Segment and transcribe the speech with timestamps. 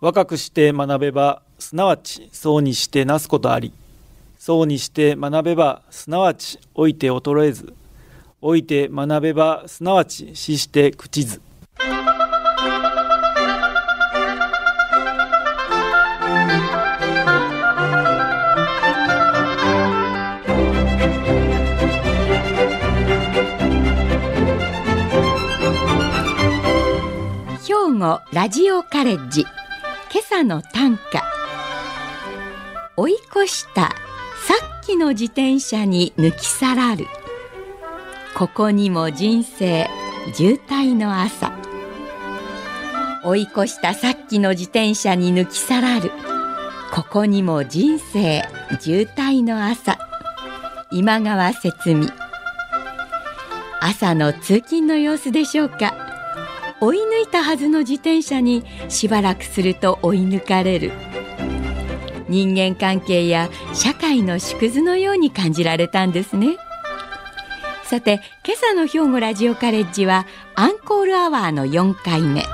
[0.00, 3.72] 若くして学べばすなわちそうにしてなすことあり。
[4.38, 7.74] そうにして学べばすなわち老いて衰えず。
[8.40, 11.42] 老いて学べばすなわち死して朽ちず。
[27.66, 29.44] 兵庫ラジオカレッジ。
[30.10, 31.22] 今朝の短歌。
[32.96, 33.92] 追い越したさ
[34.80, 37.06] っきの自転車に抜き去らる。
[38.34, 39.86] ここにも人生
[40.32, 41.52] 渋滞の朝。
[43.22, 46.10] 追い越したさっきの自転車に抜き去らる。
[46.94, 48.48] ここにも人生
[48.80, 49.98] 渋滞の朝。
[50.90, 52.08] 今川節美。
[53.82, 56.07] 朝の通勤の様子でしょうか。
[56.80, 60.92] 追い抜いたはずの自転車にしばらくすると追い抜かれる。
[62.28, 66.58] 人間関係や社会の縮図のように感じられたんですね。
[67.84, 72.44] さて今朝の兵庫ラジオカレッジはアンコールアワーの4回目。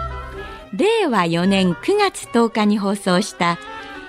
[0.72, 3.58] 令和4年9月10日に放送した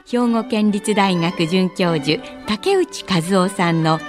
[0.07, 4.00] 兵庫県立大学准教授竹内和夫さんの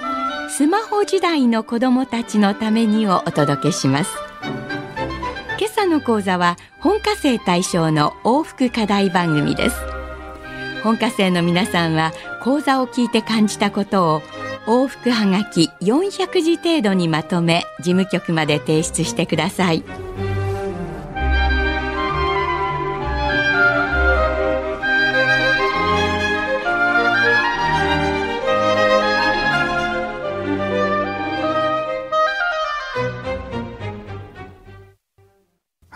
[0.49, 4.26] スマホ時代の子どもたちのためにをお届けします。
[5.77, 9.77] 朝の講座は本科生対象の往復課題番組です。
[10.83, 14.21] 本科生の皆さんは講座を聞いて感じたことを
[14.65, 19.83] 往復はがき400字程度にまとめ事務局まで提出してください。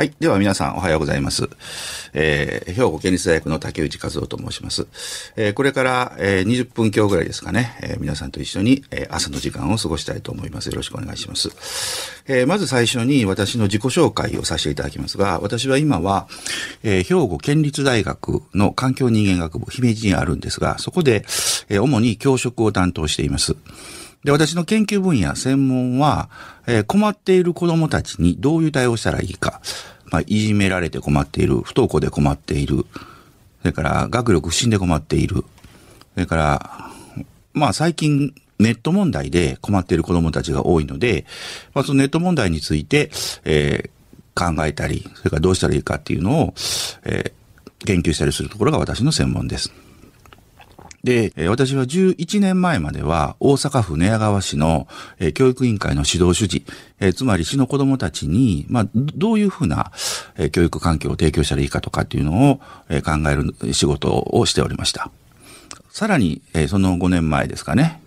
[0.02, 0.14] はい。
[0.20, 1.48] では皆さんおはようございます。
[2.14, 4.88] えー、兵庫県立大学の竹内和夫と申します。
[5.36, 10.70] えー、これから、えー、20分今日ぐらいですかね、えー、皆さんと一緒に、えー、朝の時間を過ごしたいと思います。
[10.70, 11.52] よろしくお願いします。
[12.26, 16.28] えー、まず最初に私の自己紹介をさせていただきますが、私は今は、
[16.82, 21.26] えー、兵庫県立大学の環境人間学部、姫路にあるんですが、そこで、
[21.70, 23.56] えー、主に教職を担当しています。
[24.24, 26.30] で、私の研究分野、専門は、
[26.68, 29.62] えー、困っている子供たちにどういう対応したらいいか。
[30.12, 32.86] まあ、いじめられて困っている、不登校で困っている、
[33.62, 35.46] それから学力不振で困っている、
[36.14, 36.92] それから、
[37.54, 41.26] まあ最近ネット問題で困っている子供たちが多いので、
[41.74, 43.10] まあそのネット問題について、
[43.46, 46.54] えー、考えたり、それからどうしたらいいかっていうのを、
[47.06, 49.72] えー、研究したりするところが私の専門です。
[51.04, 54.88] で、私は11年前までは大阪府寝屋川市の
[55.34, 56.64] 教育委員会の指導主事、
[57.16, 59.92] つまり市の子供たちに、まあ、どういうふうな
[60.52, 62.62] 教育環境を提供したらいいかとかっていうのを考
[63.32, 65.10] える仕事をしておりました。
[65.90, 68.00] さらに、その5年前ですかね。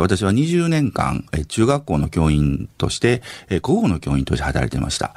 [0.00, 3.22] 私は20年間、中学校の教員として、
[3.62, 5.14] 国語の教員として働いていました。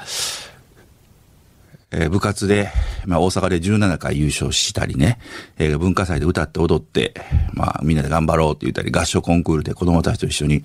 [1.90, 2.70] えー、部活で、
[3.06, 5.18] まあ、大阪で17回優勝したりね、
[5.58, 7.14] えー、文化祭で歌って踊って、
[7.54, 10.62] まあ、みんなで頑張ろうって言ったり、合唱コンクールで子供たちと一緒に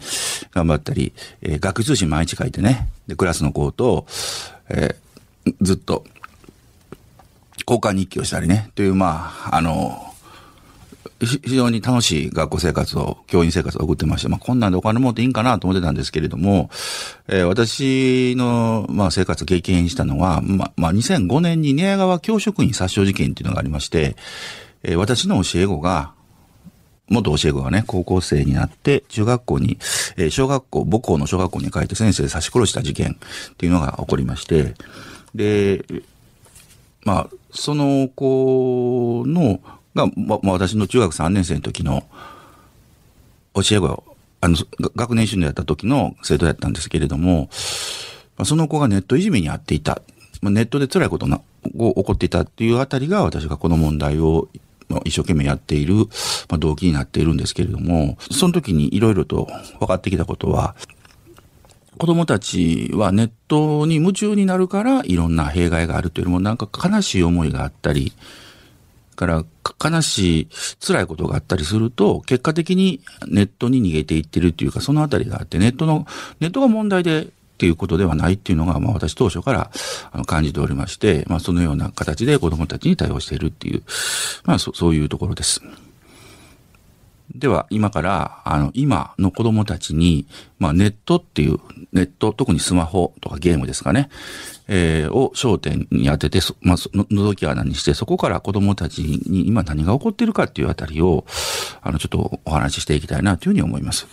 [0.51, 4.05] 頑張ったり、えー、学通信毎日書いてね、で、クラスの子と、
[4.69, 4.95] え、
[5.61, 6.03] ずっと、
[7.67, 10.12] 交換日記をしたりね、という、まあ、あの、
[11.19, 16.69] 非常に楽しい学校生活を、教員生活を送ってまして、まあ、こんなんでお金持っていいんかなと思ってたんですけれども、
[17.27, 24.15] えー、私の、まあ、生活を経験したのは、まあ、まあ、2005年に寝屋川教職員殺傷事件っていうのがありまして、
[24.83, 26.13] えー、私の教え子が、
[27.09, 29.77] 元教え子がね、高校生になって、中学校に、
[30.17, 33.17] えー、小学校、母校の小学校に帰って先生で刺し殺した事件
[33.51, 34.73] っていうのが起こりまして、
[35.35, 35.85] で、
[37.03, 39.59] まあ、その子の、
[39.95, 42.03] が、ま、あ、私の中学3年生の時の
[43.53, 44.03] 教え子、
[44.41, 44.57] あの、
[44.95, 47.49] 学年主任やった時の生徒やったんですけれども、
[48.37, 50.01] まあ、その子がネットいじめにあっていた。
[50.41, 54.49] まあ、ネットで辛いことが起こっていたっていうあたりが私がこの問題を
[55.05, 55.95] 一生懸命やっている、
[56.49, 59.47] まあ、動機になっているんですけれども、その時にいろいろと
[59.79, 60.75] 分かってきたことは、
[61.97, 68.13] 子供たちはネットに夢中になるからいろんな弊害があるというよりもなんか悲しい思いがあったり、
[69.15, 69.45] から
[69.83, 70.47] 悲しい
[70.85, 76.05] 辛いことがあったりすると結果的にネットに逃げていってるっていうかそのあたりがあってネットの
[76.39, 79.71] ネットが問題でっていうことではないっていうのが、まあ私当初から
[80.25, 83.83] 感じておりまして、まあそのような形で子供たちに対応しているっていう、
[84.43, 85.61] まあそそういうところです。
[87.35, 90.27] では、今から、あの、今の子供たちに、
[90.59, 91.57] まあ、ネットっていう、
[91.91, 94.09] ネット、特にスマホとかゲームですかね、
[94.67, 101.25] えー、を焦点に当てて、まあ、の、覗き穴にして、そこから子供たちに今何が起こっているかっていうあたりを、
[101.81, 104.07] あの、ちょっとお話ししていきたいなというふうに思います。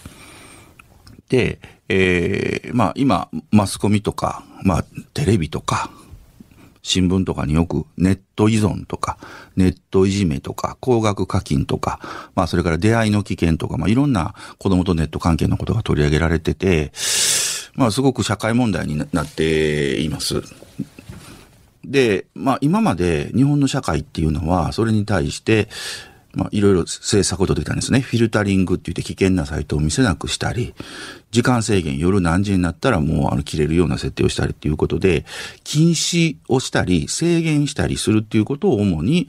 [1.29, 5.91] で、えー、まあ、今、マスコミとか、まあ、テレビとか、
[6.83, 9.19] 新聞とかによくネット依存とか、
[9.57, 12.01] ネットいじめとか、高額課金とか、
[12.35, 16.91] まあそれから出会いの危険とか、まあいろんな子供とネット関係のことが取り上げられてて、
[17.75, 20.43] まあすごく社会問題になっています。
[21.85, 25.69] で、まあ今まで日本の社会っていうのは、それに対して、
[26.33, 28.01] まあ、いろいろ政策を取ってきたんですね。
[28.01, 30.75] フィルタリングって言って危険なサイトを見せなくしたり、
[31.33, 35.25] 時間制限、夜何時になったらもうあの切れるような設定をしたりっていうことで、
[35.65, 39.29] 禁止をしたり、制限したりするっていうことを主に、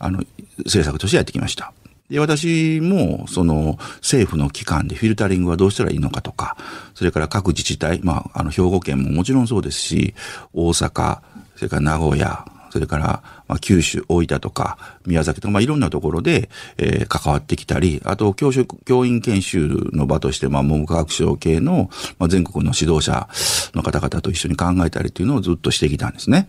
[0.00, 0.24] あの、
[0.58, 1.72] 政策としてやってきました。
[2.10, 6.56] で、私も、その、政府の機関でフィルタリングはどうしたらいいのかとか、
[6.94, 10.14] それから各自治体、まあ、あの、兵庫県ももちろんそうですし、
[10.52, 11.20] 大阪、
[11.56, 23.28] それから名古屋、それから、まあ、九州、大分とか、宮崎とか、まあ、いろんなところで、えー、関わってきたり、あと、教職、教員研修の場として、まあ、文部科学省系の、まあ、全国の指導者
[23.74, 26.48] の方々と一緒に考えたりっていうのをずっとしてきたんですね。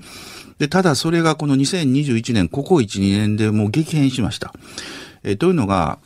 [0.60, 4.54] で、ただそれがこの2021年、ここ1、2年でもう激変しました。
[5.24, 6.00] えー、というのが、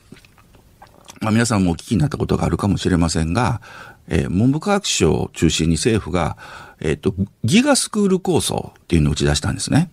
[1.21, 3.61] まあ、皆さんもお聞きになったことがあるかもしれませんが、
[4.07, 6.37] えー、文部科学省を中心に政府が、
[6.79, 9.89] えっ、ー、と、ギガスクール構想っていうのを打ち出したんですね。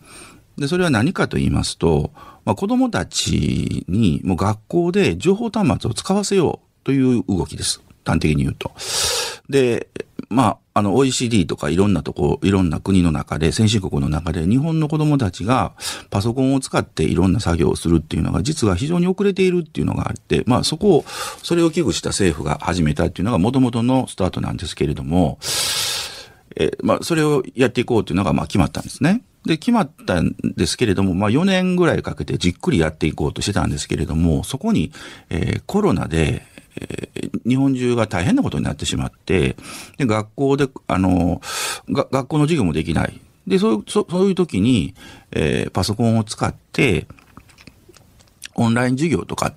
[0.59, 2.11] で、それは何かと言いますと、
[2.45, 7.83] まあ、子供たちにもう学校で情報端末を使わせようという動きです。
[8.05, 8.73] 端的に言うと。
[9.49, 9.89] で、
[10.29, 15.73] まあ、あの OECD とかいろんなとこ、いろんな国の中で、先進国の中で日本の子供たちが
[16.11, 21.05] パソコンを使っていろんな作業をするっていうのが実は非常に遅れているっていうのがあって、まあそこを、
[21.43, 25.39] それを危惧した政府が始めたっていうのが元々のスタートなんですけれども、
[26.57, 29.23] えまあそれをやっていこうっていうのがまあ決まったんですね。
[29.45, 34.93] で、決まったんですけれども、まあ4年ぐらいかけてじっくりやっていこうとしてたんですけれども、そこに、
[35.31, 36.47] えー、コロナで、
[36.81, 39.57] えー、日本中が大変なことになってしまって、
[39.99, 41.41] で、学校で、あの、
[41.91, 43.21] が学校の授業もできない。
[43.47, 44.95] で、そういう、そそういう時に、
[45.33, 47.07] えー、パソコンを使って、
[48.55, 49.55] オンライン授業とかっ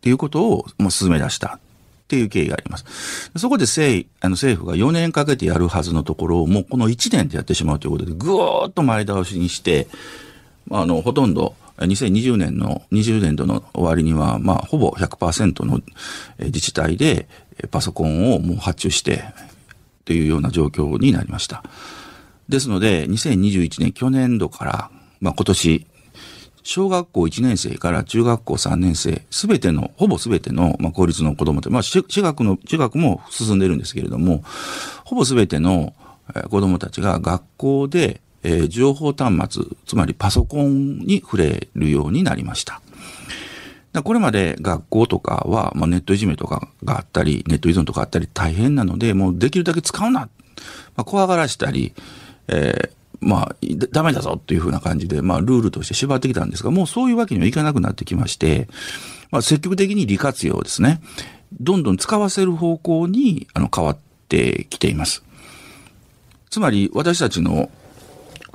[0.00, 1.60] ていうことをもう進め出したっ
[2.08, 3.30] ていう経緯があります。
[3.36, 9.88] そこで政あの政府が4年かけてやるはずのところをもうこの1年でやってしまうということで、ぐーっと前倒しにして、
[10.70, 15.80] あの、ほとんど、2020年の、20年度の終わりには、まあ、ほぼ100%の
[16.38, 17.28] 自治体で
[17.70, 19.24] パソコンをもう発注して、
[20.04, 21.62] というような状況になりました。
[22.48, 24.90] ですので、2021年、去年度から、
[25.20, 25.86] まあ、今年、
[26.62, 34.42] 小学校1年生から中学校3年生、すべての、ほぼすべての、まあ、公立の子供って、まあ、私学の、中学も進んでるんですけれども、
[35.04, 35.94] ほぼすべての
[36.50, 42.80] 子供たちが学校でえー、情報端末、つまりパソコンに触れるようになりました。
[44.04, 50.20] これまで学校とかは、まあ、ネットいじめとかがあったり、ネット依存とかあったり大変なので、もうできるだけ使うな。
[50.20, 50.28] ま
[50.96, 51.92] あ、怖がらしたり、
[52.46, 52.90] えー、
[53.20, 53.56] まあ、
[53.90, 58.68] ダメだぞっていうふうな感じで、まあ、ルールとして縛ってきたんですが、もうそういうわけにはいかなくなってきまして、
[59.30, 61.02] まあ、積極的に利活用ですね。
[61.60, 63.98] どんどん使わせる方向に、あの、変わっ
[64.28, 65.22] てきています。
[66.50, 67.70] つまり、私たちの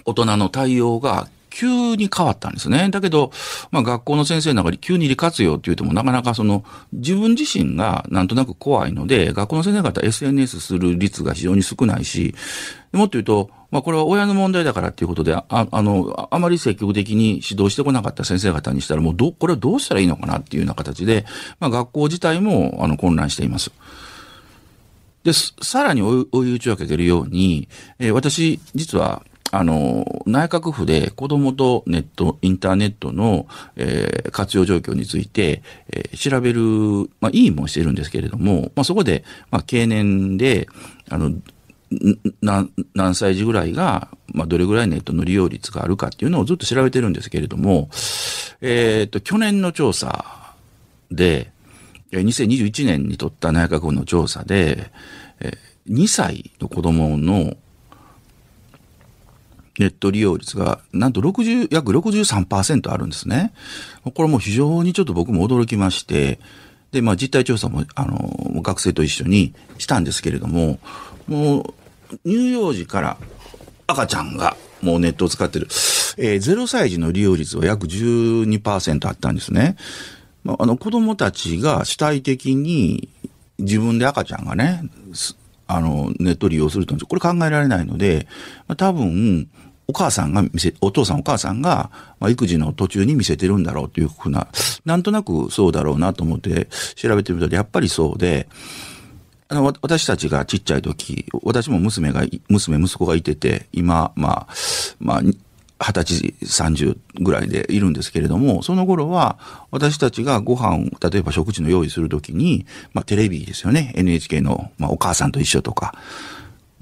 [0.06, 2.90] 大人の対応が急に変わったんですね。
[2.90, 3.32] だけど、
[3.70, 12.34] まあ学校の先生の中に急に利活用って言ってもなかなかその自分自身がなんとなく怖いので、学校の先生方 SNS する率が非常に少ないし、
[12.92, 21.26] もっと言うと、まあこれは親の問題だからっていうことで、ああの、あまり積極的に指導してこなかった先生方にしたらもうど、これはどうしたらいいのかなっていうような形で、
[21.60, 23.72] まあ学校自体もあの混乱しています。
[25.24, 27.70] で、さらに追い打ちをかけてるように、
[28.00, 29.24] えー、私、実は、
[29.56, 33.46] あの、内閣府で子供とネット、インターネットの、
[33.76, 36.60] えー、活用状況について、えー、調べる、
[37.22, 40.68] まあ、委員もしてるんですけれども、まあ、そこで、まあ、経年で、
[41.08, 41.34] あの、
[42.42, 47.90] 何何歳児ぐらいが、まあ、どれぐらいネットの利用率があるかっていうのをずっと調べてるんですけれども、
[48.62, 50.56] えっ、ー、と、去年の調査
[51.12, 51.52] で、
[52.12, 54.92] 2021年に取った内閣府の調査で、
[55.88, 57.56] 2歳の子供の
[59.80, 63.54] ネット利用率がなんと60、約63%あるんですね。
[64.14, 66.40] これも非常にちょっと僕も驚きまして、
[66.92, 70.80] で、まあ実態調査も、あの、学生と一緒にしたんですけれども、
[71.28, 71.74] もう、
[72.24, 73.18] 乳幼児から
[73.88, 75.68] 赤ちゃんがもうネットを使ってる、
[76.18, 79.78] えー、0歳児の利用率は約12%あったんですね。
[80.44, 83.10] まあ、あの子供たちが主体的に
[83.60, 84.84] 自分で赤ちゃんがね、
[85.68, 88.28] あの、ネット利用するとこれ考えられないので、
[88.68, 89.50] まあ、多分、
[89.88, 94.48] お母さんが見せ、お父さんお母さんが、まあ、育児の途中に見せてるんだろうというふうな、
[94.86, 98.48] なんとなくそうだろうなと思って調べてみたら、やっぱりそうで、
[99.50, 104.54] あの、私たちがちっちゃい時、私も娘が、娘、息子がいてて、今、まあ、
[105.00, 105.36] まあ、二
[106.04, 109.38] 十歳、三十ぐらいでいるんですけれども、その頃は、
[109.70, 113.94] 私たちがご飯を、例えば食事の用意するときに、まあ、テレビですよね。
[113.96, 115.94] NHK の、まあ、お母さんと一緒とか、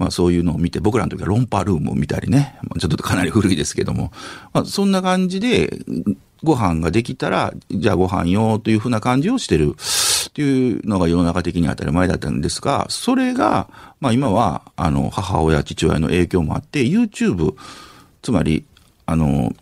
[0.02, 4.10] まあ、そういうのを見て、僕らの時はロンパールームを見たりね、まちょっとかなり古いですけども、
[4.52, 5.78] まあ、そんな感じで、
[6.42, 13.68] ご飯ができたら、じゃあご飯よというふうな感じをしてるっていうのが世の中的に当たり前だったんですが、それが、
[14.00, 17.54] まあ今は、あの、母親、父親の影響もあって、YouTube、
[18.22, 18.64] つまり、
[19.06, 19.54] あの、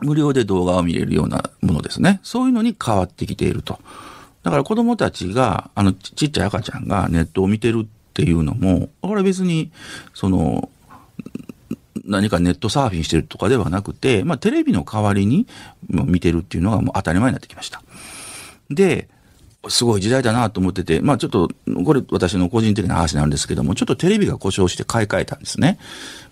[0.00, 2.20] 無料で動画を見れるようなものですね。
[2.22, 3.78] そういうのに変わってきていると。
[4.44, 9.72] だから子供たちが、あの、ちっちゃい赤ちゃんがネットを見てるっっていうのも、これ別に、
[10.14, 10.70] その、
[12.04, 15.48] 何かネットサーフィンしてるとかではなくて、まあテレビの代わりに
[15.88, 17.82] 見てるっていうのがもう当たり前になってきました。
[18.70, 19.08] で、
[19.68, 21.48] すごい時代だなと思ってて、まあちょっと、
[21.84, 25.78] これ私の個人的な話なんですけども、ちょっとテレビが故障して買い替えたんですね。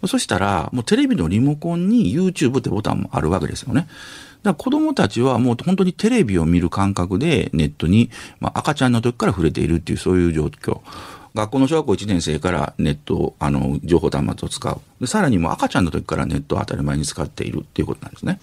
[0.06, 3.88] そしたら、もうテレビのリモコンに YouTube ってボタンもあるわけですよね。
[4.42, 8.10] だから子供たちはもう本当にテレビを見る感覚でネットに、
[8.40, 10.80] まあ、赤ちゃんの時から触れているっていうそういう状況。
[11.34, 14.80] 学校の小学校1年生からネット、あの、情報端末を使う。
[15.00, 18.40] でさらにもう赤ちゃんの時からネットを当たり前に使っているっていうことなんですね。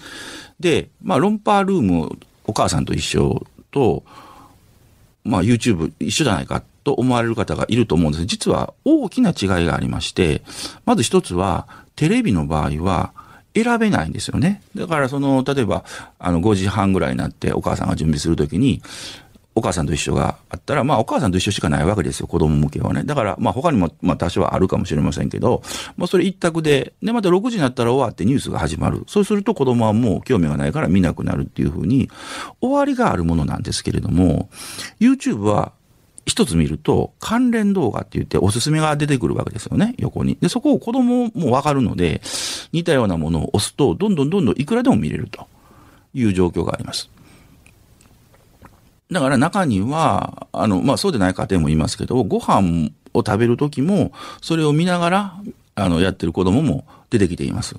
[0.60, 4.04] で、まあ、ロンパールーム、お母さんと一緒と、
[5.24, 10.42] まあ、YouTube 一緒じゃないかと思われる方がいると思うんです実は大きな違いがありまして、
[10.86, 13.14] まず一つは、テレビの場合は、
[13.56, 14.62] 選べないんですよね。
[14.76, 15.84] だからその、例えば、
[16.20, 18.82] あの、5時半ぐらいになってお母さんが準備するときに、
[19.60, 23.04] お母さんと一緒があったら、まあお母さんと一緒しかないわけですよ、子供向けはね。
[23.04, 25.62] だから、まあ他にも、まあ多少はあるかもしれませんけど、
[25.98, 29.04] まあそれ一択で、で、また6時になったら終わってニュースが始まる。
[29.08, 32.10] そうすると子供はもう興味がないから見なくなるっていうふうに、
[32.62, 34.50] 終わりがあるものなんですけれども、
[35.00, 35.74] YouTube は
[36.26, 40.38] 一つ見ると、関連動画って言っておすすめが出てくるわけですよね、横に。
[40.40, 42.22] で、そこを子供もわかるので、
[42.72, 45.48] 似たようなものを押すと、どんどんどんどんいくらでも見れると
[46.14, 47.10] いう状況があります。
[49.12, 54.12] だから中には、あの、まあ、そうでない家庭もいますけど、ご飯を食べるときも、
[54.42, 55.34] それを見ながら、
[55.76, 57.76] あの、やってる子供も出てきています。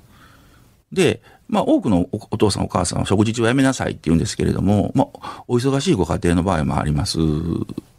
[0.91, 7.19] で、まあ、多くのお父さんお母さんは食事中はやめなさいって言うんですけれども、まあ、お忙しいご家庭の場合もあります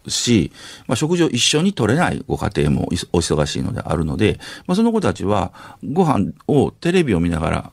[0.08, 0.52] し、
[0.86, 5.52] まあ、食事を一緒に取れないご家庭もお忙しいのであるので、まあ、その子たちは
[5.84, 7.72] ご飯をテレビを見ながら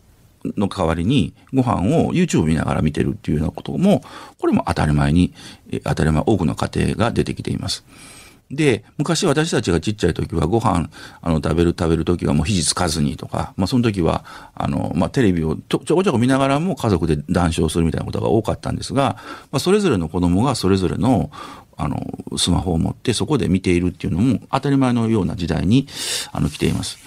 [0.57, 4.03] の代わりにご飯を YouTube 見ながら見てるっていうようなことも、
[4.37, 5.33] これも当たり前に、
[5.83, 7.85] 当たり前多くの家庭が出てきています。
[8.51, 10.89] で、昔私たちがちっちゃい時はご飯、
[11.21, 14.25] あの、食べる食べる時はもう肘つかずにとか、まあその時は、
[14.55, 19.17] あの、まあテレビをちょちょこちょこ見ながらも家族で談笑するみたいなことが多かったんですが、
[19.51, 21.29] まあそれぞれの子供がそれぞれの、
[21.77, 22.01] あの、
[22.37, 25.87] スマホを持ってそこで見ているっていうのも当たり前のような時代に、
[26.31, 26.97] あの、来ています。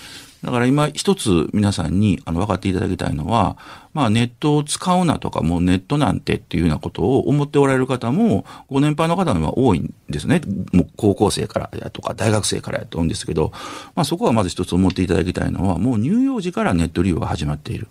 [0.42, 3.56] だから今一つ皆さんにあの分かっていただきたいのは、
[3.94, 10.40] まあネットを使うなとかもうネットなんてっていうようなことを思っておられる方もご年配の方が多いんですね。
[10.72, 13.52] もう高校生からやとか大学生からやと思うんですけど、
[13.94, 17.87] まあそこはまず一つ思っていただきたいのはもう乳幼児からネット利用が始まっている。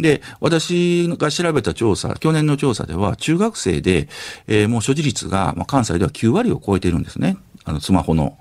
[0.00, 4.08] で、私が調べた調査、去年の調査では、中学生で、
[4.46, 7.36] えー、もう所持率が、まあ、関西では9割を超えているんですね。
[7.64, 8.38] あの、スマホの。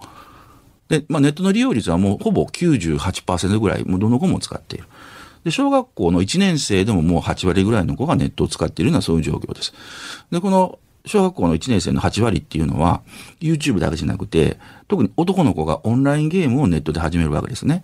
[0.90, 4.86] で、まあ、ネットの利用率はもうほぼ98%ぐらい、もうどの子も使っている。
[5.44, 9.74] で、小学校の1年生でももう8割ぐらいの子がネットを使っているようなそういう状況です。
[10.32, 13.02] で、この小学校の1年生の8割っていうのは、
[13.40, 17.84] YouTube だけじゃなくて、特に男の子がオンラインゲームをネットで始めるわけですね。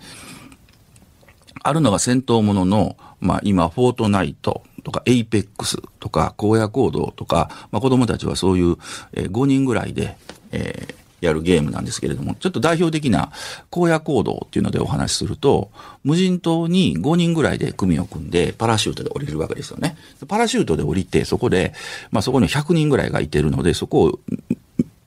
[1.63, 8.75] あるのが戦闘ものの、まあ今、 Fortnite とか、 Apex とか、荒野行動とか、まあ子供たちはそういう、
[9.13, 10.17] えー、5人ぐらいで、
[10.51, 10.95] えー、
[11.25, 13.31] やるゲームなんですけれども、ちょっと代表的な
[13.71, 15.71] 荒野行動っていうのでお話しすると、
[16.03, 19.95] 無人島に5人ぐらいで組を組んで、パラシュートで降りるわけですよね。
[20.27, 21.73] パラシュートで降りて、そこで、
[22.11, 24.19] まあそこに100人ぐらいがいてるので、そこを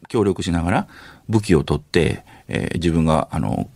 [0.08, 0.88] 協力しながら
[1.28, 3.68] 武器を取って、えー、自分が、あの、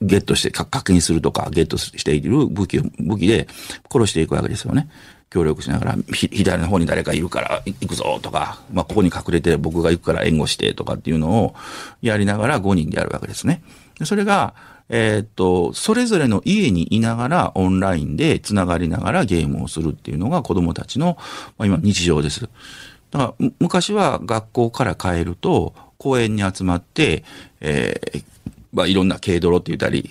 [0.00, 3.46] ゲットして、確認するとか、ゲットしている武器を、武器で
[3.90, 4.88] 殺していくわけですよね。
[5.32, 11.54] 協力しながら、左の方に誰かいるから行くぞとか、まあ、ここに隠れて僕が行くから援護してとかっていうのを
[12.02, 13.62] やりながら5人でやるわけですね。
[14.04, 14.54] それが、
[14.90, 21.16] えーっと、それぞれの家にいながらオンラインでつながりながらゲームをするっていうのが子供たちの、
[21.56, 22.42] まあ、今日常です。
[23.10, 27.24] だから昔は学校から帰ると公園に集まって、
[27.60, 28.31] えー
[28.72, 30.08] まあ、いろんな軽泥って言ったり、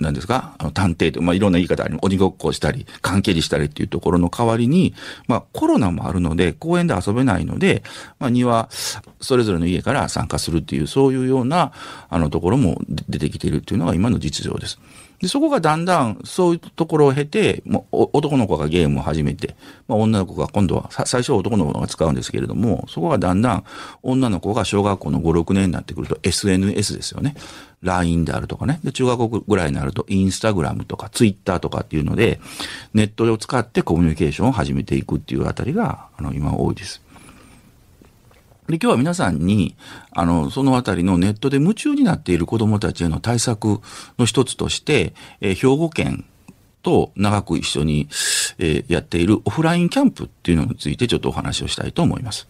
[0.00, 0.56] なんですか？
[0.58, 4.94] あの探偵と、まあ、いろんな言い方あり鬼ごっこしたり、関係りしたりっていうところの代わりに、
[5.28, 7.82] まあ、コロナもあるので、公園で遊べないので、
[8.18, 8.68] まあ、庭、
[9.20, 11.72] それぞれの家から参加するっていう、そういうような、
[12.08, 14.78] あの、ところも出てきているっていうのが今の実情です。
[15.20, 19.54] で、そこがだんだんそういうところを経て、もう男の子がゲームを始めて、
[19.86, 23.64] まあ、女の子が今度は、最初は男の子が使うんですけれども、そこがだんだん
[24.02, 27.34] 女の子が小学校の5、6年になってくると SNS ですよね。
[27.82, 28.80] LINE であるとかね。
[28.82, 32.40] で、中学校ぐらいになるとインスタグラムとかツイッターとかっていうので、
[32.94, 37.02] ネットを使ってコミュニケーションを始めていくっていうあたりが、あの、今多いです。
[38.70, 39.76] で、今日は皆さんに、
[40.12, 43.80] あの、そのあたりのネットで夢中になっている子供たちへの対策
[44.18, 46.24] の一つとして、えー兵庫県
[46.82, 48.08] と長く一緒に、
[48.58, 52.48] えーやっているオフラインキャンプっていうのについてちょっとお話をしたいと思います。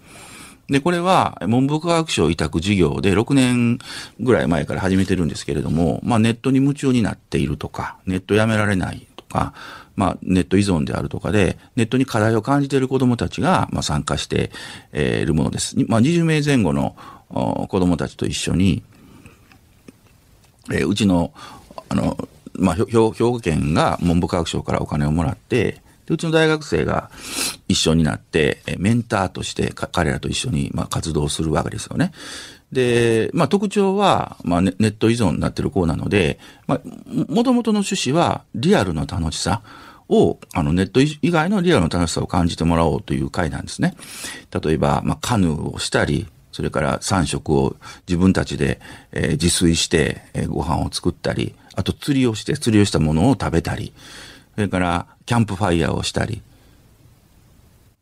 [0.69, 3.79] で、これは文部科学省委託事業で6年
[4.21, 9.53] ぐらい前から始めてるんですけれども、まあネットに夢中になっているとか、ネットやめられないとか、
[9.97, 14.51] まあネット依存であるとかで、ネットに課題を感じている子供たちが、まあ、参加して
[14.93, 15.77] いるものです。
[15.89, 16.97] まあ20名前後の
[17.31, 18.83] お子供たちと一緒に、
[20.71, 21.33] えーうちの、
[21.89, 22.17] あの、
[22.55, 27.11] まあ、兵庫県が文部科学省からお金をもらって、うちの大学生が
[27.69, 32.13] 一緒になって、メンターとして彼らと一緒に、ま、活動するわけですよね。
[32.73, 36.81] で、まあ、特徴は、まあネ、ット依存になってる子なので、まあ、
[37.29, 39.63] もともとの趣旨はリアルの楽しさ
[40.09, 43.95] を、あの、ネット以外のリアルの楽しさを感じてもらおうという回なんですね。
[44.63, 48.81] 例えば、まあ、カヌーをしたり、それから3食を自分たちで、
[49.13, 53.93] えー自炊して、えーご飯を作ったり、あと釣りをして、釣りをしたものを食べたり、
[54.55, 56.43] それからキャンプファイヤーをしたり、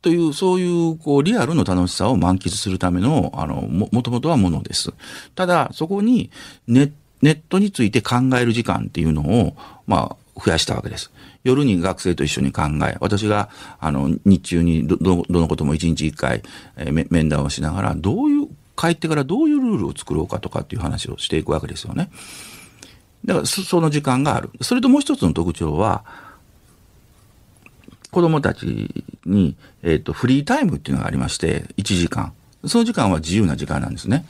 [0.00, 4.92] という、そういう、こう、リアルの楽しさを満喫するための、あの、も、もともとはものです。
[5.34, 6.30] ただ、そこに
[6.66, 11.10] ネ、ネットについて考える時間っていうのを、まあ、増やしたわけです。
[11.42, 13.48] 夜に学生と一緒に考え、私が、
[13.80, 16.42] あの、日中にど、どどのことも一日一回、
[16.76, 22.10] えー面談をしながら、どういう、帰ってからどういうルールを作ろうかとかっていう話をしていくわけですよね。
[23.24, 24.50] だからそ、その時間がある。
[24.60, 26.04] それともう一つの特徴は、
[28.10, 32.32] 子供たちに、えっ、と、フリータイムっていうのがありまして、1時間。
[32.66, 34.26] その時間は自由な時間なんですね。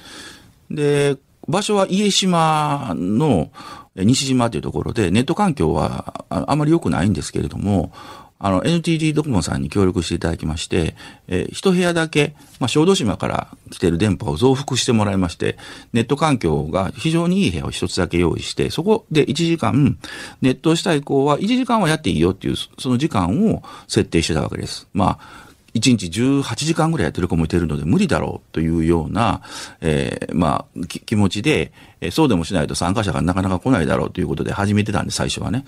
[0.71, 3.51] で、場所は家島の
[3.97, 7.93] 西島というところで、ネット環境はあまり良くないんですけれども、
[8.41, 10.95] あの、NTT ドコモさんに協力していただきまして、
[11.27, 15.59] えー一部屋だけ、まあ、小豆島から来てる電波を増幅してもらいまして、
[15.93, 19.99] ネット環境が非常にいい部屋を一つだけ用意して、そこで1時間、
[20.41, 24.87] ネットした以降は1時間はやっていいよっていう、その時間を設定してたわけです。
[24.93, 29.43] まあ、1日18時間ぐらいやってる子もいてるので無理だろうというような、
[29.81, 35.65] えーまあ、気持ちで、えそうでもしないと参加者がなかなか来ないだろうということで始めてたんで、最初はね。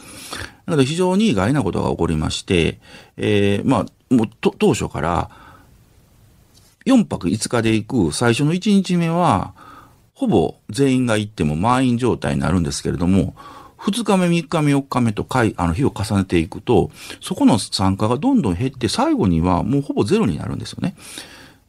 [0.66, 2.78] なので非常に意外なことが起こりまして、
[3.16, 5.30] えーまあ、もう当初から、
[6.86, 9.54] 4泊5日で行く最初の1日目は、
[10.14, 13.34] ほぼ全員が行っても満員状態になるんですけれども、
[13.80, 16.90] 2日目、3日目、4日目と回、あの日を重ねていくと、
[17.20, 20.94] そこの参加がどんどん減って、最後にはもうほぼゼロになるんですよね。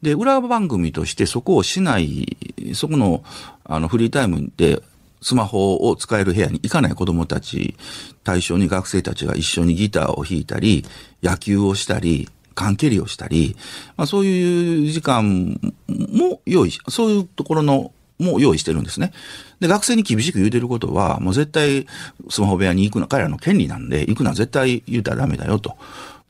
[0.01, 2.37] で、裏番組としてそこをしない、
[2.73, 3.23] そこの、
[3.63, 4.81] あの、フリータイムで、
[5.21, 7.75] スマホを使える部屋に行かない子供たち
[8.23, 10.83] 対象に学生たちが一緒にギターを弾いたり、
[11.21, 13.55] 野球をしたり、缶蹴りをしたり、
[13.97, 17.91] まあそういう時間も用意し、そういうところの
[18.21, 19.11] も用意してるんですね。
[19.59, 21.85] で、学生に厳しく言うてることは、もう絶対
[22.29, 25.77] スマホ部屋に行くの、彼らの権利なんで、行くのは絶対言うたらダメだよと。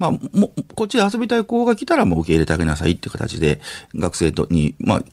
[0.01, 3.61] まあ、も、こっちで遊びたい子が来たらもう受け入れてあげなさいっていう形で、
[3.93, 5.03] 学生とに、まあ、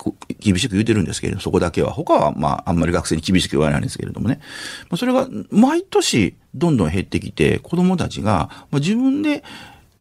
[0.40, 1.92] 厳しく言うてるんですけれど、そこだけは。
[1.92, 4.40] 他は、まあ、あんまり学生に厳しく言われないんですけれどもね。
[4.88, 9.44] まあ、それが、毎年、どんどん減ってきて、子供たちが、まあ、自分で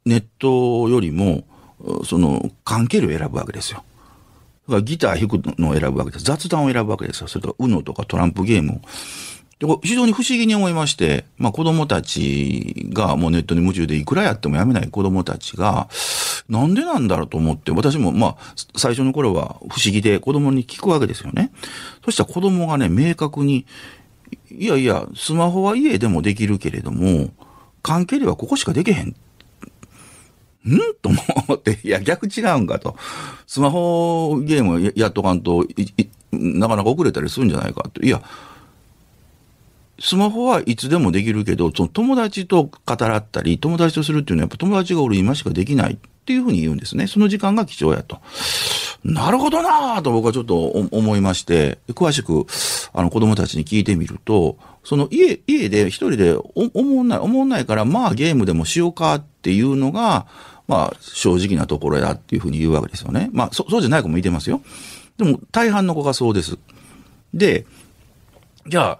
[0.05, 1.43] ネットよりも、
[2.05, 3.83] その、関係を選ぶわけですよ。
[4.67, 6.25] だからギター弾くのを選ぶわけです。
[6.25, 7.27] 雑談を選ぶわけですよ。
[7.27, 8.81] それとか、UNO とかトランプゲームを。
[9.59, 15.89] で非常に不思議に思いまして、まあ子供たちがもうネットに夢中でいくらやってもやめない子供たちが、
[16.47, 18.37] なんでなんだろうと思って、私もまあ
[18.75, 21.51] 最初の頃は不思議で子供に聞くわけですよね。
[22.05, 23.65] そしたら子供がね、明確に、
[24.51, 27.31] いやいや、スマホは家でもできるけれども、
[27.81, 29.15] 関係ではここしかできへん。
[30.65, 30.77] ん？
[31.01, 32.95] と思って、いや、逆違うんかと。
[33.45, 35.65] スマホゲームややっとかんと
[36.31, 38.01] なかなか遅れたりするんじゃないかと。
[38.01, 38.21] いや、
[39.99, 47.07] スマホはいつでもできるけど、その友達と語らったり、友達とするっていうのはやっぱ友達が俺今しかできないっていうふうに言うんですね。
[47.07, 48.19] その時間が貴重やと。
[49.05, 52.45] なるほどなぁと僕はちょっと思いまして、詳しく
[52.91, 60.27] あの子供たちに聞いてみると、その家、家で一人で思んない、思んないからまあゲームでもしようかっていうのが、
[60.67, 63.29] まあ正直なところやっていうふうに言うわけですよね。
[63.31, 64.59] まあそそうじゃない子もいてますよ。
[65.17, 66.57] でも大半の子がそうです。
[67.33, 67.65] で、
[68.67, 68.99] じゃ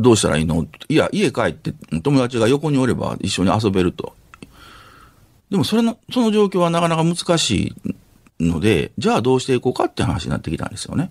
[0.00, 0.66] どうしたらいいの？
[0.88, 4.14] いや、家帰って友達が横におれば一緒に遊べると。
[5.50, 7.74] でもそれの、その状況はなかなか難し
[8.38, 11.10] いので、じゃあどうしていこうかって話になってきたんですよね。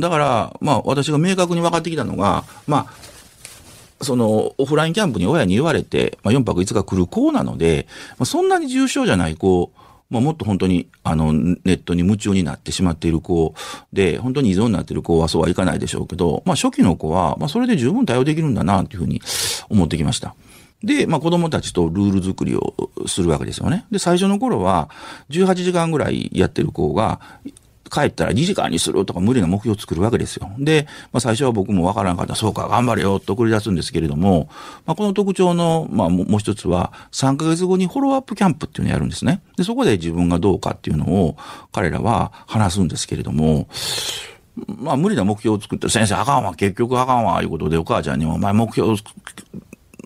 [0.00, 7.86] だから、まあ私が明確に分かってきたのが、まあ、そのオフラインキャンプに親に言われて、まあ、4泊5日来る子なので、
[8.18, 9.72] まあ、そんなに重症じゃない子
[10.08, 13.54] まあ、もっと本当に、あの、ネットに夢中になってしまっている子
[13.92, 19.20] で、本当に依存になっている子はそうはいかないでしょうけど、まあ、初期の子は、まあ、それで十分対応できるんだな、というふうに
[19.68, 20.34] 思ってきました。
[20.82, 23.86] で、まあ、子供たちとルール作りをするわけですよね。
[23.90, 24.90] で、最初の頃は、
[25.30, 27.20] 18時間ぐらいやってる子が、
[27.90, 30.50] 帰ったら2時間にするとか無理な目標を作るわけですよ。
[30.58, 34.48] で、まあ、最初は僕もわからなかった、そうか、頑張れよって送り出すんですけれども、
[34.86, 39.40] まあ、この特徴の、まあ、もう一つは、3ヶ月後にフォローアップキャンプっていうのをやるんですね。
[39.56, 41.36] で、そこで自分がどうかっていうのを
[41.72, 43.68] 彼らは話すんですけれども、
[44.66, 48.96] まあ無理な目標を作って、先生あかんわ、結局あかんわ、いうことでお母ちゃんにも、お前目標を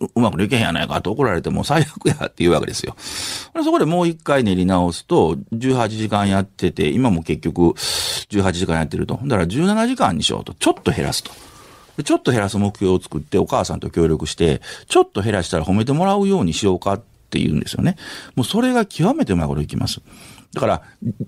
[0.00, 2.96] うまくできへんやないかと怒られても最悪やって言うわけですよ。
[2.98, 9.20] そこでもう一回練り直すと、18時間やってて、今も結局18時間やってると。
[9.24, 10.54] だから17時間にしようと。
[10.54, 11.30] ちょっと減らすと。
[12.02, 17.96] ちょっと減らす目標を作ってお母さんと協力して、ちょっと減らしたら褒めてもらうようにしようかって言うんですよね。
[18.36, 20.00] もうそれが極めてうまいこといきます。
[20.52, 20.82] だから、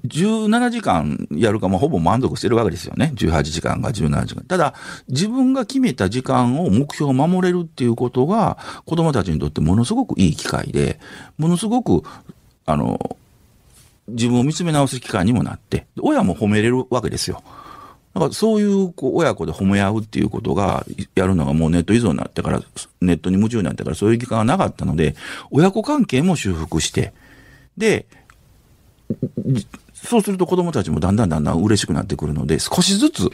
[0.06, 3.12] 17時間やるかもほぼ満足してるわけですよね。
[3.14, 4.42] 18時間が17時間。
[4.42, 4.74] ただ、
[5.08, 10.98] 自分が決めた時間を目標を守れるっていうことが、子供たちにとってものすごくいい機会で、
[11.38, 12.02] ものすごく、
[12.66, 13.16] あの、
[14.08, 17.42] 自分を見つめ直す機会にもなって、親も褒めれるわけですよ。
[18.14, 22.60] だからそういう親子で褒め合うっていうことがやるのがもうネット依存になってから、
[23.00, 25.14] ネットに夢中になってからそういう時間がなかったので、
[25.50, 27.12] 親子関係も修復して、
[27.78, 28.06] で、
[29.92, 33.30] そうすると子供たちもだんだんだんだん嬉しくなってくるので、少しずつ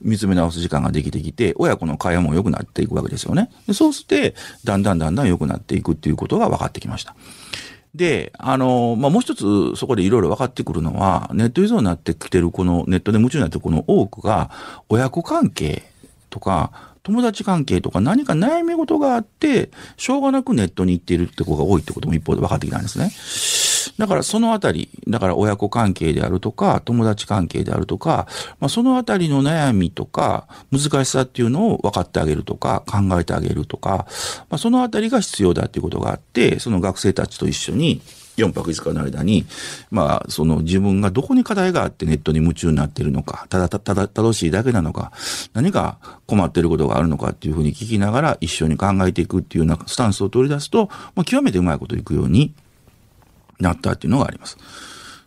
[0.00, 3.50] 見つめ直す時間ができてきて、親子の会話も良くなっていくわけですよね。
[3.66, 7.14] でそうして、だんだんだんだん良くなっていくっていうことが分かってきました。
[7.94, 14.50] で、あの、まあ、もう一つそこでいろいろ分かってくるのは、ネット依存になってきてるこの、ネットで夢中になってるこの多くが、
[14.88, 15.82] 親子関係
[16.30, 23.10] とか、友達関係とか何か悩み事があって、しょうがなくネットに行っているって子が多いってことも一方で分かってきたんですね。
[24.00, 28.26] だからそのあたり、だから親子関係であるとか、友達関係であるとか、
[28.58, 34.06] まあ、そのあたりの悩みとか、難しさっていうのを分かってあげるとか、考えてあげるとか、
[34.48, 38.00] まあ、そのあたりが必要だっていうことがあって、その学生たちと一緒に、
[38.38, 39.44] 4泊5日の間に、
[39.90, 45.12] まあ、その自分がどこに課題があってネットに夢中になってるのか、ただただ正しいだけなのか、
[45.52, 52.54] 何か困ってることがあるのかっていうふうに聞きながら一緒に考えていくっていうようなスタンスを取り出すと、まあ、極めてうまいこといくように
[53.60, 54.58] なったっていうのがあります。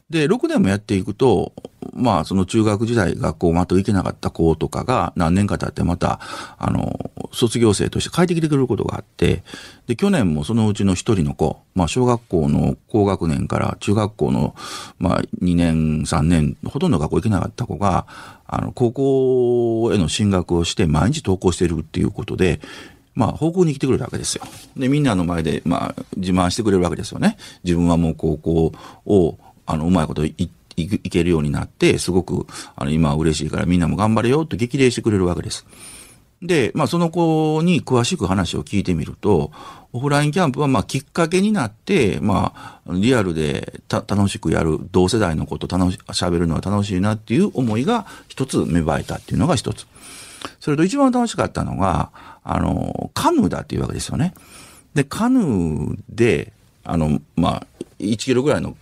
[0.10, 1.54] で、6年もやっていくと、
[1.94, 6.20] まあ、その中学時代学校まと行けなかった子とかが何年か経ってまた、
[6.60, 9.44] あの、卒業生として帰ってきてくれることがあって、
[9.88, 14.56] で、去年もそのうちの一人の子、まあ、小学校の高学年から中学校の、
[15.00, 18.06] まあ、2年、3年、ほとんど学校行けなかった子が、
[18.46, 22.62] あの、高校への進学をして毎日登校しているっていうことで、
[23.16, 24.44] まあ、方向に来てくれるわけですよ。
[24.76, 27.38] で、みんなの前で、まあ、自慢してくれるわけですよね。
[27.64, 28.74] 自分はもう高校
[29.06, 30.36] を、あの、うまいことい
[30.76, 35.66] いけるようになって、すごく、あの、今は嬉しいからみんなも頑張れよと激励してくれるわけです。
[36.42, 39.52] で、まあ、その子に詳しく話を聞いてみると、
[39.94, 49.88] オフラインキャンプは、まあ、きっかけになって、まあ、リアルで楽しくやる、同世代のこと楽し、喋るのは楽しいなっていう思いが一つ芽生えたっていうのが一つ。
[50.60, 52.12] それと一番楽しかったのが、
[52.44, 54.34] あの、カヌーだっていうわけですよね。
[54.94, 56.54] で、カヌーで、
[56.84, 57.68] あの、まあ、
[58.00, 58.76] 1キロぐらいの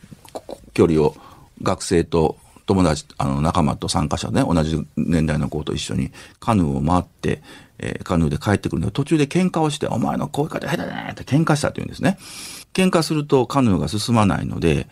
[0.74, 1.16] 距離を
[1.62, 7.42] 学生と友達、あの、仲間と参加者ね、同じ年代の子と一緒にカヌーを回って、
[7.80, 12.18] えー、カヌーで帰ってくるの途中で喧嘩をして、お前のこういう方下手だねって喧嘩したって言うんですね。
[12.74, 14.88] 喧嘩するとカヌーが進まないので、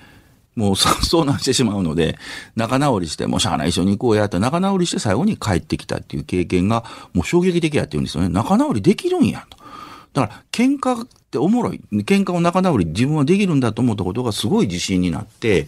[0.59, 2.17] もう遭難してしまうので、
[2.57, 8.29] 仲直りして、もうしゃあない一緒に行こうやって仲直りして最後に帰ってきたっていう経験がもう衝撃的やって言うんですよね。
[8.29, 9.57] 仲直りできるんやと。
[10.11, 11.81] だから、喧嘩っておもろい。
[11.91, 15.67] 喧嘩を仲直り自分はできるんだと思ったことがすごい自信になって、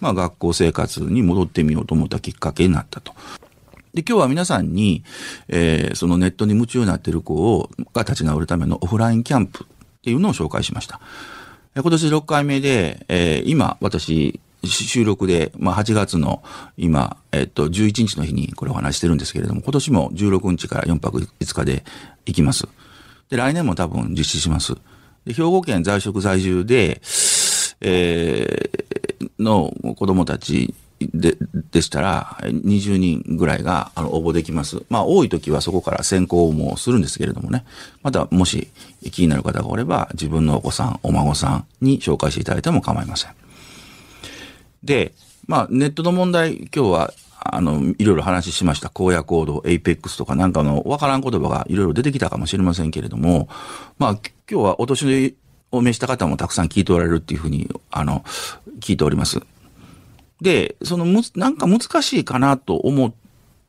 [0.00, 3.14] まあ学校生活に戻ってみようと思ったきっかけになったと。
[3.94, 5.04] で、今日は皆さんに、
[5.46, 11.00] えー、そのネットに夢中になってる子を、が立ち直るためのオフラインキャンプっていうのを紹介しました。
[11.74, 16.42] 今年6回目で、えー、今、私、収録で、まあ、8月の
[16.76, 21.82] 今、えっと、11日の日にこれお話してるんですけれども、今年も16日から4泊5日で
[22.26, 22.68] 行きます。
[23.30, 24.74] で、来年も多分実施します。
[25.24, 27.00] で、兵庫県在職在住で、
[27.80, 30.74] えー、の子供たち
[31.12, 31.36] で、
[31.70, 34.82] でしたら、20人ぐらいが、あの、応募できます。
[34.88, 37.64] まあ、多い時はそこから選考もするんですけれどもね。
[38.02, 38.68] また、もし
[39.10, 43.32] 気になる方がおれば、自分のお子さん、お孫さんに紹介していただいても構いません。
[44.82, 45.12] で、
[45.46, 48.90] まあ、ネットの問題、今日は、あの、いろいろ話しました。
[48.94, 53.48] 荒野行動、 Apex とかなんかのわからん言葉がいろいろ出てきたかもしれませんけれども、
[53.98, 54.10] まあ、
[54.50, 55.36] 今日はお年
[55.72, 58.24] を召した方もたくさん聞いておられるっていうふうに、あの、
[58.80, 59.40] 聞いております。
[60.42, 63.12] で、そのむ、なんか難しいかなと思っ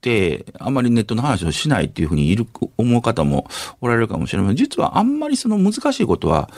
[0.01, 3.47] て、あんまりネットの話をしないっていうふうにいる、思う方も
[3.79, 4.57] おられるかもしれません。
[4.57, 6.49] 実はあんまりその難しいことは、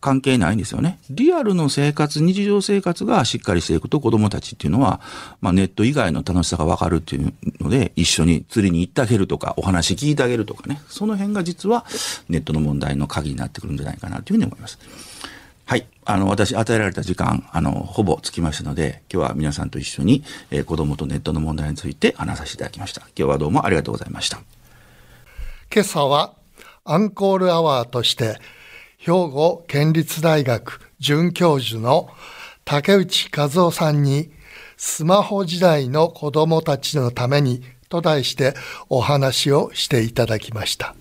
[0.00, 0.98] 関係ないんですよね。
[1.10, 5.00] リアルの生活、日常生活がしっかりしていくと子供たちっていうのは、
[5.40, 11.84] まあネット以外の楽しさがわかるっていうので、一緒に釣りに行ってあげるとか、お話聞いてあげるとかね、その辺が実は
[12.28, 14.78] ネットの問題の鍵になってくるんじゃないかなというふうに思います。
[15.70, 15.86] はい。
[16.04, 23.02] あの、私、与えられた時間、あの、ほぼつきましたので、今日は皆さんと一緒に、えー、子供とネットの問題について話させていただきました。
[23.16, 24.40] 今日はどうもありがとうございました。
[25.72, 26.34] 今朝は、
[26.84, 28.40] アンコールアワーとして、
[28.98, 32.10] 兵庫県立大学准教授の
[32.64, 34.32] 竹内和夫さんに
[34.76, 38.54] スマホ時代の子どもたちのためにと題して
[38.88, 40.96] お話をしていただきました。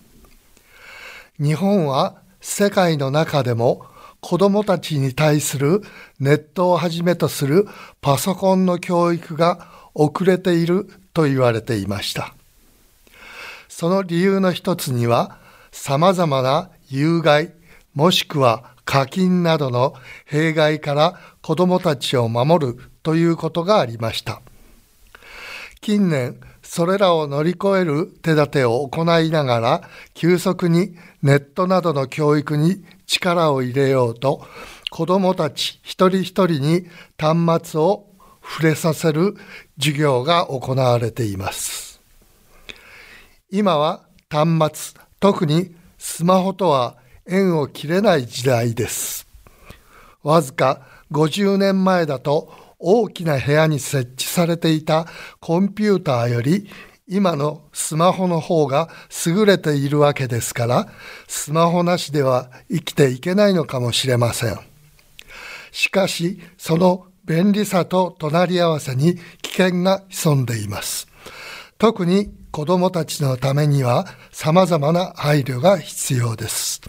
[1.39, 3.89] 日本は世界の中でも
[4.21, 5.82] 子どもたちに対する
[6.19, 7.67] ネットをはじめとする
[8.01, 12.34] パソコンの教育が遅れていると言われていました。
[13.67, 15.38] その理由の一つには
[15.71, 17.53] 様々な有害
[17.93, 19.93] もしくは課金などの
[20.25, 24.41] 弊害から子どもたちを守るということがありました。
[25.82, 29.82] 近年、それらを乗り越える手立てを行いながら、
[30.13, 34.45] 急速にネットなどの教育に力を入れようと、
[34.91, 38.06] 子どもたち一人一人に端末を
[38.41, 39.36] 触れさせる
[39.80, 42.00] 授業が行われています。
[43.52, 49.28] 今は端末、特にスマホとは縁を切れない時代です。
[50.24, 55.08] わずか50年前だと大きな部屋に設置されていた
[55.39, 56.69] コンピューターより
[57.12, 58.88] 今のスマホの方が
[59.26, 60.88] 優れているわけですから、
[61.28, 64.60] スマホなしでは生きていけないのかもしれません。
[65.72, 71.08] しかし、その便利さと隣り合わせに危険が潜んでいます。
[71.80, 76.82] 特に子供たちのためには様々な配慮が必要です。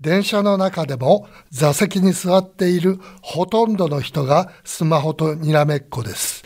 [0.00, 6.44] 電車の中でも座席に座っているほとんどの人がスマホとにらめっこです。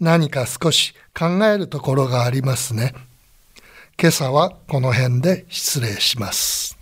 [0.00, 2.94] 何か少し考えるところがありますね。
[4.00, 6.76] 今朝はこの辺で失礼します。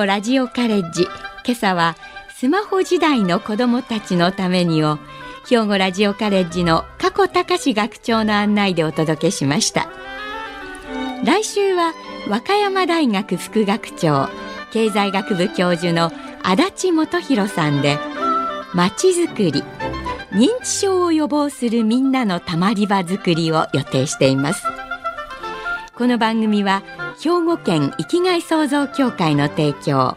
[0.00, 1.02] 吾ラジオカレッジ
[1.44, 1.94] 今朝は
[2.34, 4.98] スマホ時代の子どもたちのためにを
[5.48, 9.88] 兵庫ラジオカレッジの加古隆学長の案内でお届けしました。
[11.24, 11.92] 来週は
[12.28, 14.28] 和歌山大学副学長
[14.72, 17.98] 経済学部教授の足立元弘さんで
[18.72, 19.64] まちづくり
[20.30, 24.64] 認知症を予防するみんなのたまり場づくりを予定しています。
[25.94, 26.82] この番組は
[27.20, 30.16] 兵庫県生きがい創造協会の提供。